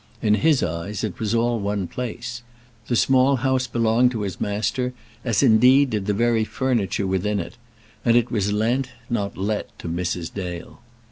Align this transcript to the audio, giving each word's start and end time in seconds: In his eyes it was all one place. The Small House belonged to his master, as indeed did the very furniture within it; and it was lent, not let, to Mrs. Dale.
In 0.19 0.33
his 0.33 0.63
eyes 0.63 1.03
it 1.03 1.19
was 1.19 1.35
all 1.35 1.59
one 1.59 1.85
place. 1.85 2.41
The 2.87 2.95
Small 2.95 3.35
House 3.35 3.67
belonged 3.67 4.09
to 4.13 4.21
his 4.21 4.41
master, 4.41 4.93
as 5.23 5.43
indeed 5.43 5.91
did 5.91 6.07
the 6.07 6.13
very 6.15 6.43
furniture 6.43 7.05
within 7.05 7.39
it; 7.39 7.55
and 8.03 8.17
it 8.17 8.31
was 8.31 8.51
lent, 8.51 8.89
not 9.11 9.37
let, 9.37 9.77
to 9.77 9.87
Mrs. 9.87 10.33
Dale. 10.33 10.79